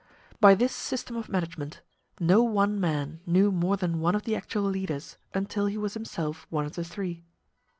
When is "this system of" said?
0.55-1.29